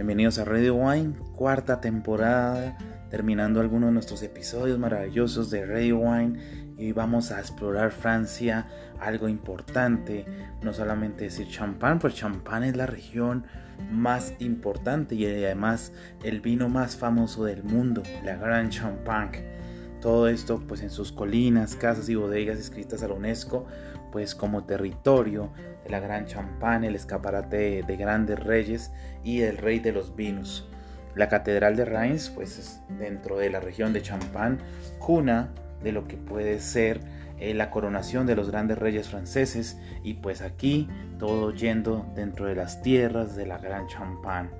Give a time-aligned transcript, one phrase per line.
[0.00, 2.78] Bienvenidos a Radio Wine, cuarta temporada,
[3.10, 8.66] terminando algunos de nuestros episodios maravillosos de Radio Wine y vamos a explorar Francia,
[8.98, 10.24] algo importante,
[10.62, 13.44] no solamente decir champán, pues champán es la región
[13.90, 15.92] más importante y además
[16.24, 19.59] el vino más famoso del mundo, la Gran Champagne.
[20.00, 23.66] Todo esto pues en sus colinas, casas y bodegas inscritas a la UNESCO
[24.10, 25.50] pues como territorio
[25.84, 30.68] de la Gran Champagne, el escaparate de, grandes reyes y el rey de los vinos.
[31.14, 34.58] La Catedral de Reims pues es dentro de la región de Champagne,
[34.98, 37.00] cuna de lo que puede ser
[37.38, 40.88] eh, la coronación de los grandes reyes franceses y pues aquí
[41.18, 44.50] todo yendo dentro de las tierras de la Gran Champagne.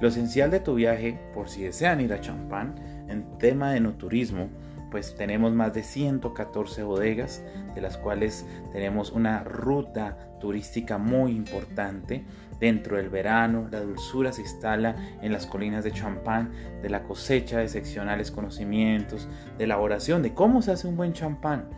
[0.00, 2.72] Lo esencial de tu viaje, por si desean ir a Champagne,
[3.10, 4.48] en tema de no turismo,
[4.90, 7.42] pues tenemos más de 114 bodegas,
[7.74, 12.24] de las cuales tenemos una ruta turística muy importante.
[12.58, 16.50] Dentro del verano, la dulzura se instala en las colinas de champán,
[16.82, 21.70] de la cosecha de seccionales conocimientos, de elaboración de cómo se hace un buen champán.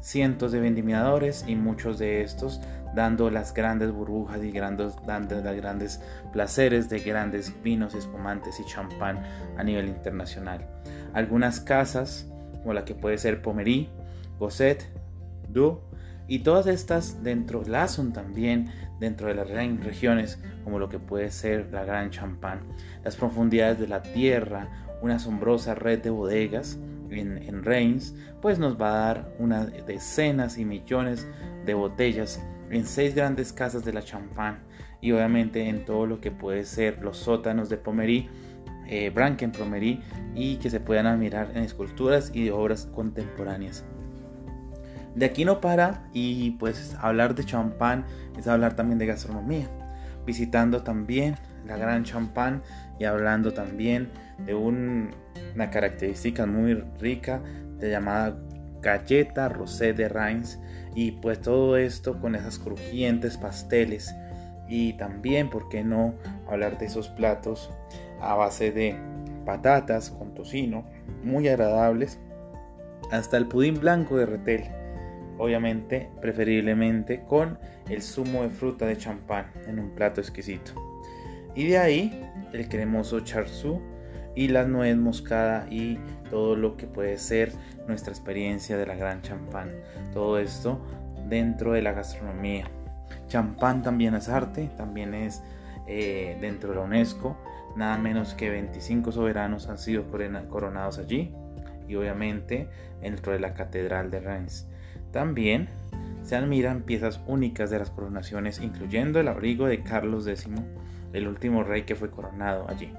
[0.00, 2.60] Cientos de vendimiadores y muchos de estos
[2.96, 6.00] dando las grandes burbujas y grandes, dando los grandes
[6.32, 9.22] placeres de grandes vinos, espumantes y champán
[9.56, 10.66] a nivel internacional.
[11.12, 12.26] Algunas casas
[12.62, 13.88] como la que puede ser Pomery,
[14.40, 14.84] Gosset,
[15.48, 15.78] Du,
[16.26, 21.30] y todas estas dentro, las son también dentro de las regiones, como lo que puede
[21.30, 22.62] ser la Gran Champagne,
[23.04, 24.68] las profundidades de la tierra,
[25.02, 26.78] una asombrosa red de bodegas
[27.10, 31.28] en, en Reims, pues nos va a dar unas decenas y millones
[31.64, 34.58] de botellas en seis grandes casas de la Champagne
[35.00, 38.28] y obviamente en todo lo que puede ser los sótanos de Pomery
[38.88, 40.00] eh, Brankenpromery
[40.34, 43.84] y que se puedan admirar en esculturas y obras contemporáneas.
[45.14, 48.04] De aquí no para y pues hablar de champán
[48.38, 49.66] es hablar también de gastronomía,
[50.26, 51.36] visitando también
[51.66, 52.62] la Gran Champán
[52.98, 54.08] y hablando también
[54.44, 57.42] de una característica muy rica
[57.78, 58.38] de llamada
[58.80, 60.58] galleta rosé de Reims
[60.94, 64.14] y pues todo esto con esas crujientes pasteles.
[64.68, 66.14] Y también, ¿por qué no
[66.48, 67.70] hablar de esos platos
[68.20, 68.96] a base de
[69.44, 70.84] patatas con tocino,
[71.22, 72.18] muy agradables,
[73.10, 74.64] hasta el pudín blanco de retel,
[75.38, 80.72] obviamente preferiblemente con el zumo de fruta de champán en un plato exquisito.
[81.54, 83.80] Y de ahí el cremoso charsú
[84.36, 85.98] y la nuez moscada y
[86.30, 87.52] todo lo que puede ser
[87.88, 89.72] nuestra experiencia de la gran champán.
[90.12, 90.80] Todo esto
[91.28, 92.70] dentro de la gastronomía.
[93.26, 95.42] Champán también es arte, también es
[95.88, 97.36] eh, dentro de la UNESCO.
[97.74, 101.34] Nada menos que 25 soberanos han sido coronados allí
[101.88, 102.68] y obviamente
[103.00, 104.68] dentro de la Catedral de Reims.
[105.12, 105.68] También
[106.22, 110.48] se admiran piezas únicas de las coronaciones, incluyendo el abrigo de Carlos X,
[111.12, 112.92] el último rey que fue coronado allí.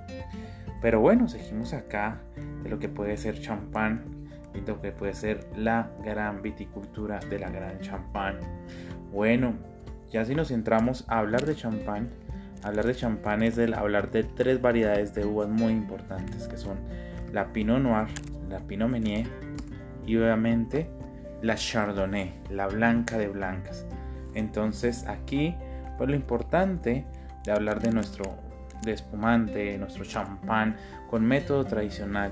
[0.82, 2.22] Pero bueno, seguimos acá
[2.64, 4.04] de lo que puede ser champán
[4.54, 8.40] y lo que puede ser la gran viticultura de la gran champán.
[9.12, 9.56] Bueno,
[10.10, 12.10] ya si nos centramos a hablar de champán,
[12.64, 16.78] hablar de champán es el hablar de tres variedades de uvas muy importantes que son
[17.32, 18.08] la Pinot Noir,
[18.50, 19.28] la Pinot Meunier
[20.06, 20.90] y obviamente
[21.42, 23.86] la Chardonnay, la blanca de blancas.
[24.34, 25.56] Entonces aquí
[25.98, 27.06] pues lo importante
[27.44, 28.38] de hablar de nuestro
[28.84, 30.76] de espumante, nuestro champán
[31.10, 32.32] con método tradicional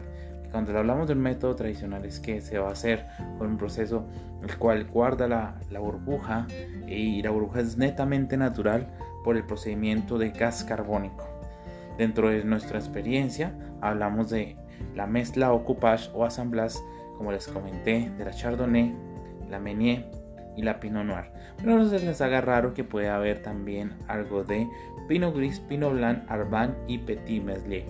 [0.55, 3.05] cuando hablamos del método tradicional es que se va a hacer
[3.37, 4.07] con un proceso
[4.41, 6.47] el cual guarda la, la burbuja
[6.87, 8.87] y la burbuja es netamente natural
[9.25, 11.27] por el procedimiento de gas carbónico.
[11.97, 14.55] Dentro de nuestra experiencia hablamos de
[14.95, 16.79] la mezcla o o assemblage,
[17.17, 18.95] como les comenté, de la Chardonnay,
[19.49, 20.09] la Meunier
[20.55, 21.31] y la Pinot Noir.
[21.57, 24.67] Pero no se les haga raro que puede haber también algo de
[25.07, 27.85] Pinot Gris, Pinot Blanc, Arban y Petit Meslier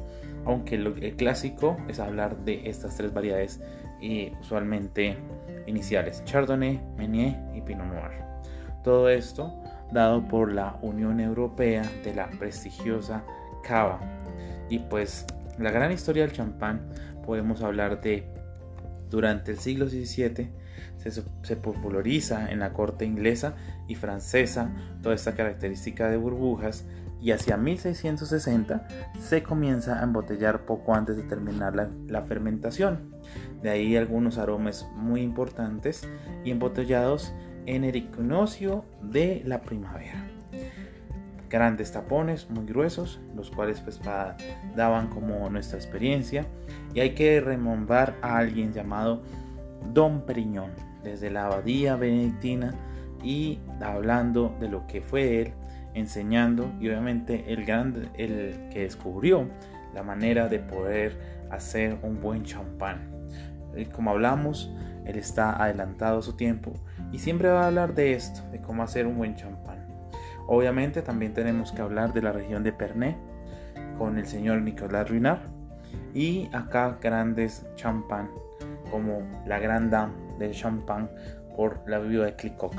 [0.45, 3.59] aunque lo, el clásico es hablar de estas tres variedades
[3.99, 5.17] y usualmente
[5.65, 8.23] iniciales, Chardonnay, Meunier y Pinot Noir.
[8.83, 9.53] Todo esto
[9.91, 13.23] dado por la Unión Europea de la prestigiosa
[13.63, 13.99] cava.
[14.69, 15.25] Y pues
[15.57, 16.87] la gran historia del champán
[17.25, 18.27] podemos hablar de
[19.09, 20.49] durante el siglo XVII
[20.97, 23.55] se, populariza en la corte inglesa
[23.87, 26.85] y francesa toda esta característica de burbujas
[27.21, 28.87] y hacia 1660
[29.19, 33.15] se comienza a embotellar poco antes de terminar la, fermentación.
[33.63, 36.07] De ahí algunos aromas muy importantes
[36.43, 37.33] y embotellados
[37.65, 40.27] en el equinoccio de la primavera.
[41.49, 43.99] Grandes tapones muy gruesos, los cuales pues
[44.75, 46.45] daban como nuestra experiencia.
[46.93, 49.23] Y hay que remontar a alguien llamado
[49.93, 50.71] Don Periñón,
[51.03, 52.73] desde la abadía benedictina
[53.23, 55.53] y hablando de lo que fue él
[55.93, 59.47] enseñando y obviamente el, gran, el que descubrió
[59.93, 61.17] la manera de poder
[61.49, 63.09] hacer un buen champán.
[63.93, 64.71] Como hablamos,
[65.05, 66.73] él está adelantado a su tiempo
[67.11, 69.85] y siempre va a hablar de esto, de cómo hacer un buen champán.
[70.47, 73.15] Obviamente también tenemos que hablar de la región de Pernay
[73.97, 75.39] con el señor Nicolas Ruinard
[76.13, 78.29] y acá grandes champán
[78.95, 79.91] como la Gran
[80.39, 81.11] del champán
[81.57, 82.73] por la viuda de Clicoq.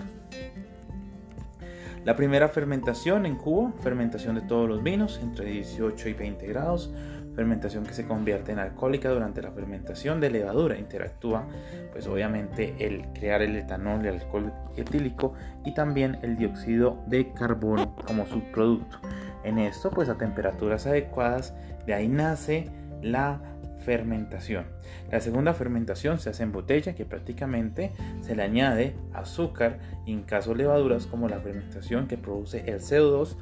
[2.07, 6.91] La primera fermentación en Cuba, fermentación de todos los vinos entre 18 y 20 grados,
[7.35, 10.79] fermentación que se convierte en alcohólica durante la fermentación de levadura.
[10.79, 11.47] Interactúa,
[11.93, 15.35] pues obviamente, el crear el etanol, el alcohol etílico
[15.67, 19.01] y también el dióxido de carbono como subproducto.
[19.45, 21.53] En esto, pues a temperaturas adecuadas,
[21.85, 22.71] de ahí nace
[23.03, 23.39] la
[23.87, 24.67] fermentación.
[25.13, 30.25] La segunda fermentación se hace en botella que prácticamente se le añade azúcar y en
[30.25, 33.37] caso de levaduras como la fermentación que produce el CO2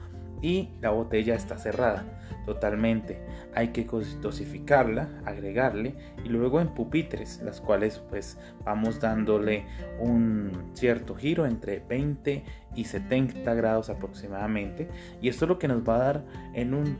[0.44, 2.04] y la botella está cerrada
[2.44, 3.18] totalmente.
[3.54, 3.86] Hay que
[4.20, 9.64] dosificarla, agregarle y luego en pupitres, las cuales pues vamos dándole
[9.98, 12.44] un cierto giro entre 20
[12.74, 14.86] y 70 grados aproximadamente.
[15.22, 16.94] Y esto es lo que nos va a dar en una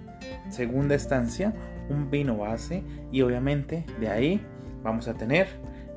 [0.49, 1.52] segunda estancia
[1.91, 2.82] un vino base
[3.12, 4.41] y obviamente de ahí
[4.82, 5.49] vamos a tener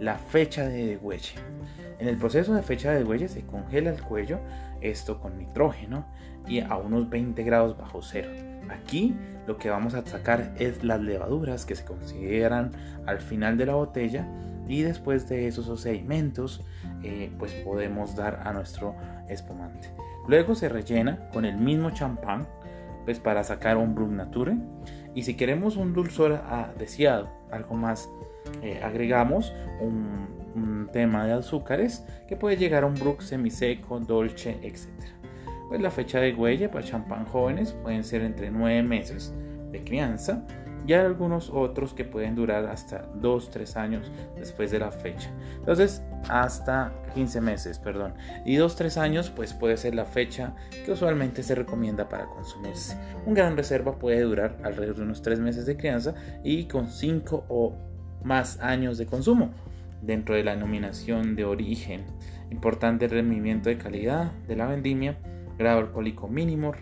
[0.01, 1.35] la fecha de degüelle.
[1.99, 4.39] En el proceso de fecha de degüelle se congela el cuello,
[4.81, 6.05] esto con nitrógeno
[6.47, 8.29] y a unos 20 grados bajo cero.
[8.69, 9.15] Aquí
[9.47, 12.71] lo que vamos a sacar es las levaduras que se consideran
[13.05, 14.27] al final de la botella
[14.67, 16.65] y después de esos sedimentos
[17.03, 18.95] eh, pues podemos dar a nuestro
[19.29, 19.89] espumante.
[20.27, 22.47] Luego se rellena con el mismo champán
[23.05, 24.57] pues para sacar un Brut Nature
[25.15, 26.41] y si queremos un dulzor
[26.77, 28.09] deseado, algo más,
[28.61, 30.27] eh, agregamos un,
[30.91, 34.87] tema de azúcares que puede llegar a un Brut semiseco, dolce, etc.
[35.67, 39.33] Pues la fecha de huella para champán jóvenes pueden ser entre 9 meses
[39.71, 40.45] de crianza
[40.87, 45.29] y hay algunos otros que pueden durar hasta 2-3 años después de la fecha.
[45.57, 48.13] Entonces, hasta 15 meses, perdón.
[48.45, 50.55] Y 2-3 años, pues puede ser la fecha
[50.85, 52.97] que usualmente se recomienda para consumirse.
[53.25, 57.45] Un gran reserva puede durar alrededor de unos 3 meses de crianza y con 5
[57.49, 57.75] o
[58.23, 59.51] más años de consumo.
[60.01, 62.05] Dentro de la denominación de origen,
[62.49, 65.17] importante rendimiento de calidad de la vendimia,
[65.57, 66.73] grado alcohólico mínimo,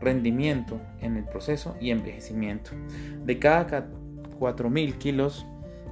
[0.00, 2.72] rendimiento en el proceso y envejecimiento.
[3.24, 3.88] De cada
[4.38, 5.46] 4.000 kilos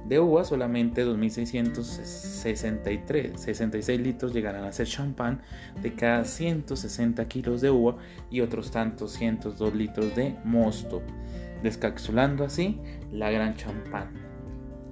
[0.07, 5.43] de uva, solamente 2.666 litros llegarán a ser champán
[5.81, 7.97] de cada 160 kilos de uva
[8.29, 11.03] y otros tantos 102 litros de mosto,
[11.63, 12.79] descapsulando así
[13.11, 14.09] la gran champán,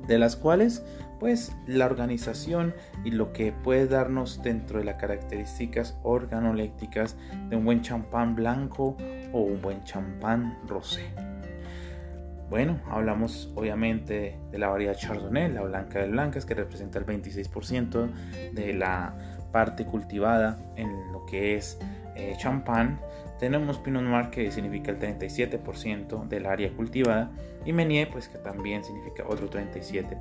[0.08, 0.84] de las cuales
[1.19, 2.74] pues la organización
[3.04, 7.18] y lo que puede darnos dentro de las características organolépticas
[7.50, 8.95] de un buen champán blanco
[9.33, 11.04] o un buen champán rosé.
[12.50, 18.10] Bueno, hablamos obviamente de la variedad Chardonnay, la blanca de blancas, que representa el 26%
[18.54, 19.13] de la
[19.51, 21.77] parte cultivada en lo que es
[22.16, 23.00] eh, champán.
[23.39, 27.31] Tenemos Pinot Noir que significa el 37% del área cultivada
[27.66, 30.18] y Meunier pues que también significa otro 37%.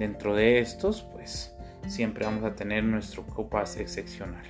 [0.00, 1.54] Dentro de estos pues
[1.86, 4.42] siempre vamos a tener nuestro copaz excepcional.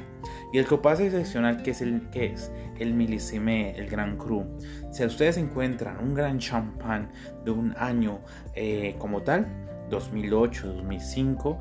[0.53, 4.47] Y el copaz excepcional que es el que es el milésime, el Gran Cru.
[4.93, 7.11] Si ustedes encuentran un gran champán
[7.45, 8.21] de un año
[8.55, 9.49] eh, como tal,
[9.91, 11.59] 2008, 2005,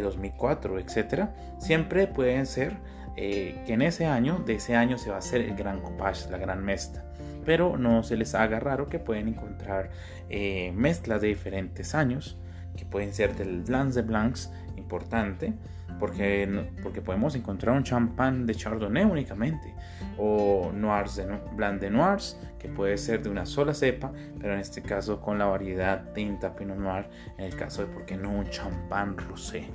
[0.00, 2.76] 2004, etc., siempre pueden ser
[3.16, 6.30] eh, que en ese año, de ese año se va a hacer el gran coupage,
[6.30, 7.04] la gran mezcla.
[7.44, 9.90] Pero no se les haga raro que pueden encontrar
[10.30, 12.38] eh, mezclas de diferentes años,
[12.76, 15.54] que pueden ser del Blancs de Blancs, importante,
[15.98, 19.74] porque, porque podemos encontrar un champán de Chardonnay únicamente,
[20.18, 21.26] o Noirs de,
[21.56, 25.38] Blanc de Noirs, que puede ser de una sola cepa, pero en este caso con
[25.38, 29.68] la variedad tinta Pinot Noir, en el caso de, ¿por qué no, un champán rosé?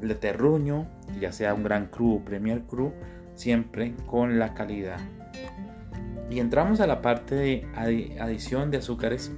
[0.00, 0.86] de terruño,
[1.20, 2.92] ya sea un gran cru premier cru,
[3.34, 4.98] siempre con la calidad.
[6.30, 7.66] Y entramos a la parte de
[8.20, 9.32] adición de azúcares.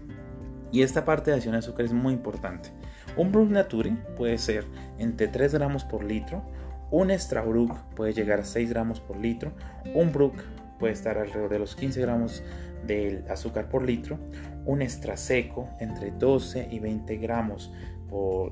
[0.72, 2.70] Y esta parte de adición de azúcar es muy importante.
[3.16, 4.64] Un Brut Nature puede ser
[4.98, 6.42] entre 3 gramos por litro.
[6.90, 9.52] Un Extra Brut puede llegar a 6 gramos por litro.
[9.94, 10.34] Un Brut
[10.78, 12.42] puede estar alrededor de los 15 gramos
[12.86, 14.18] de azúcar por litro.
[14.64, 17.70] Un Extra Seco entre 12 y 20 gramos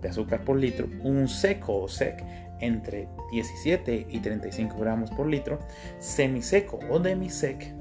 [0.00, 2.24] de azúcar por litro, un seco o sec
[2.60, 5.58] entre 17 y 35 gramos por litro,
[5.98, 7.74] semiseco o demisec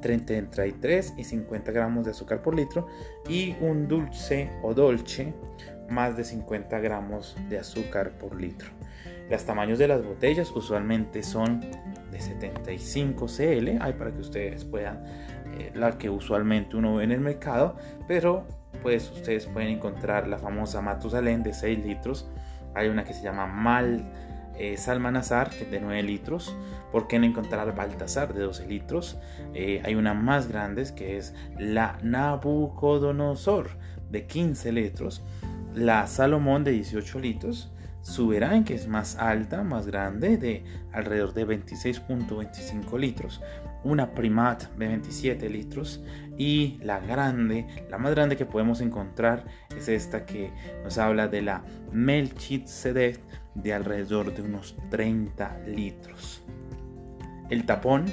[0.00, 2.86] 33 y 50 gramos de azúcar por litro
[3.28, 5.34] y un dulce o dolce
[5.88, 8.70] más de 50 gramos de azúcar por litro.
[9.28, 11.60] Los tamaños de las botellas usualmente son
[12.10, 15.04] de 75 CL, hay para que ustedes puedan,
[15.58, 17.76] eh, la que usualmente uno ve en el mercado,
[18.08, 18.46] pero
[18.82, 22.28] pues ustedes pueden encontrar la famosa Matusalén de 6 litros,
[22.74, 24.04] hay una que se llama Mal
[24.60, 26.54] eh, Salmanazar que es de 9 litros,
[26.92, 29.16] ¿por qué no encontrar Baltasar de 12 litros?
[29.54, 33.70] Eh, hay una más grande que es la Nabucodonosor
[34.10, 35.22] de 15 litros,
[35.74, 40.62] la Salomón de 18 litros, Suberán, que es más alta, más grande, de
[40.92, 43.40] alrededor de 26.25 litros,
[43.82, 46.02] una Primat de 27 litros.
[46.36, 49.44] Y la grande, la más grande que podemos encontrar
[49.76, 50.50] es esta que
[50.82, 51.62] nos habla de la
[51.92, 53.20] Melchizedek
[53.54, 56.42] de alrededor de unos 30 litros.
[57.48, 58.06] El tapón,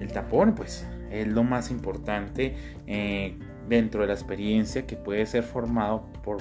[0.00, 2.54] el tapón pues es lo más importante
[2.86, 3.36] eh,
[3.68, 6.38] dentro de la experiencia que puede ser formado por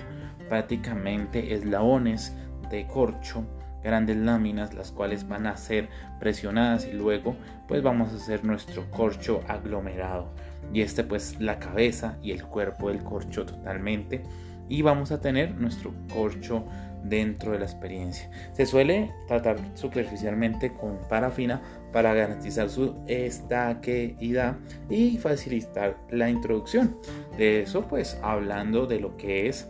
[0.47, 2.35] prácticamente eslabones
[2.69, 3.45] de corcho,
[3.83, 7.35] grandes láminas, las cuales van a ser presionadas y luego
[7.67, 10.31] pues vamos a hacer nuestro corcho aglomerado.
[10.73, 14.23] Y este pues la cabeza y el cuerpo del corcho totalmente.
[14.67, 16.65] Y vamos a tener nuestro corcho
[17.03, 18.29] dentro de la experiencia.
[18.53, 24.57] Se suele tratar superficialmente con parafina para garantizar su estaqueidad
[24.89, 26.97] y facilitar la introducción.
[27.37, 29.69] De eso pues hablando de lo que es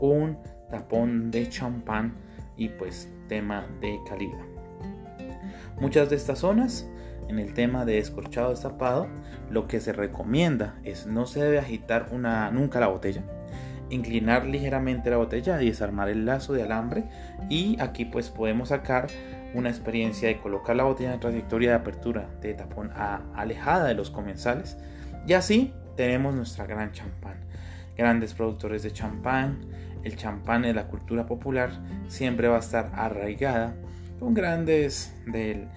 [0.00, 0.38] un
[0.70, 2.14] tapón de champán
[2.56, 4.44] y pues tema de calidad.
[5.80, 6.88] Muchas de estas zonas
[7.28, 9.08] en el tema de escorchado destapado,
[9.50, 13.22] lo que se recomienda es no se debe agitar una, nunca la botella,
[13.94, 17.04] inclinar ligeramente la botella y desarmar el lazo de alambre
[17.48, 19.06] y aquí pues podemos sacar
[19.54, 22.90] una experiencia de colocar la botella en trayectoria de apertura de tapón
[23.34, 24.76] alejada de los comensales
[25.26, 27.36] y así tenemos nuestra gran champán.
[27.96, 29.60] Grandes productores de champán,
[30.02, 31.70] el champán de la cultura popular
[32.08, 33.74] siempre va a estar arraigada
[34.18, 35.68] con grandes del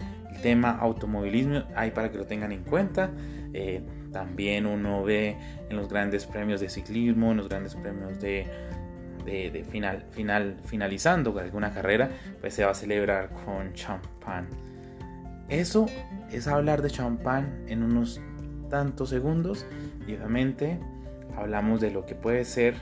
[0.42, 3.12] tema automovilismo, hay para que lo tengan en cuenta.
[3.54, 5.38] Eh, también uno ve
[5.70, 8.48] en los grandes premios de ciclismo, en los grandes premios de,
[9.26, 12.10] de, final, final, finalizando alguna carrera,
[12.40, 14.48] pues se va a celebrar con champán.
[15.50, 15.88] Eso
[16.32, 18.22] es hablar de champán en unos
[18.70, 19.66] tantos segundos
[20.08, 20.80] y obviamente
[21.36, 22.76] hablamos de lo que puede ser